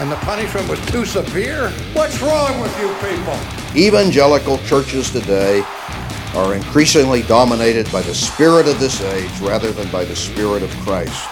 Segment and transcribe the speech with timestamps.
[0.00, 1.70] and the punishment was too severe?
[1.92, 3.38] What's wrong with you people?
[3.76, 5.62] Evangelical churches today
[6.34, 10.70] are increasingly dominated by the spirit of this age rather than by the spirit of
[10.80, 11.28] Christ.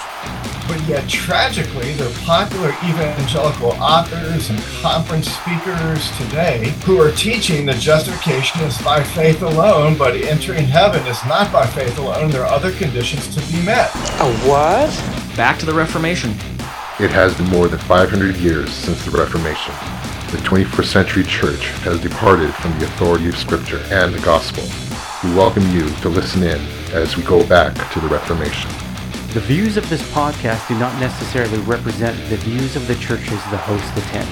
[0.68, 7.66] But yet, tragically, there are popular evangelical authors and conference speakers today who are teaching
[7.66, 12.30] that justification is by faith alone, but entering heaven is not by faith alone.
[12.30, 13.90] There are other conditions to be met.
[14.20, 15.36] A what?
[15.36, 16.36] Back to the Reformation.
[17.00, 19.72] It has been more than 500 years since the Reformation.
[20.30, 24.62] The 21st century church has departed from the authority of Scripture and the gospel.
[25.26, 26.60] We welcome you to listen in
[26.92, 28.70] as we go back to the Reformation.
[29.32, 33.56] The views of this podcast do not necessarily represent the views of the churches the
[33.56, 34.28] host attend.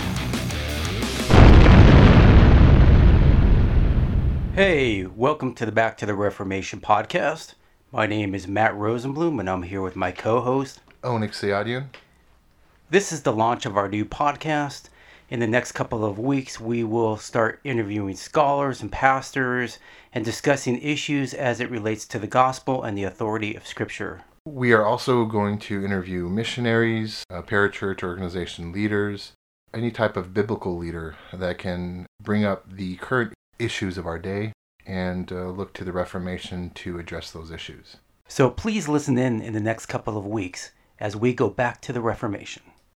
[4.54, 7.54] Hey, welcome to the Back to the Reformation podcast.
[7.90, 11.86] My name is Matt Rosenblum, and I'm here with my co host, Onyx Seadian.
[12.90, 14.88] This is the launch of our new podcast.
[15.28, 19.78] In the next couple of weeks, we will start interviewing scholars and pastors
[20.12, 24.22] and discussing issues as it relates to the gospel and the authority of Scripture.
[24.44, 29.34] We are also going to interview missionaries, uh, parachurch organization leaders,
[29.72, 34.52] any type of biblical leader that can bring up the current issues of our day
[34.84, 37.98] and uh, look to the Reformation to address those issues.
[38.26, 41.92] So please listen in in the next couple of weeks as we go back to
[41.92, 42.64] the Reformation.